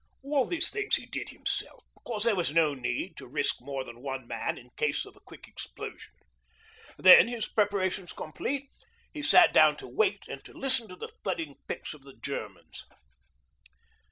All 0.23 0.45
these 0.45 0.71
things 0.71 0.95
he 0.95 1.05
did 1.05 1.29
himself 1.29 1.83
because 1.93 2.23
there 2.23 2.35
was 2.35 2.51
no 2.51 2.73
need 2.73 3.15
to 3.17 3.27
risk 3.27 3.61
more 3.61 3.83
than 3.83 4.01
one 4.01 4.25
man 4.27 4.57
in 4.57 4.71
case 4.75 5.05
of 5.05 5.15
a 5.15 5.19
quick 5.19 5.47
explosion. 5.47 6.13
Then, 6.97 7.27
his 7.27 7.47
preparations 7.47 8.11
complete, 8.11 8.71
he 9.13 9.21
sat 9.21 9.53
down 9.53 9.77
to 9.77 9.87
wait 9.87 10.27
and 10.27 10.43
to 10.43 10.53
listen 10.57 10.87
to 10.87 10.95
the 10.95 11.09
thudding 11.23 11.57
picks 11.67 11.93
of 11.93 12.01
the 12.03 12.15
Germans. 12.15 12.87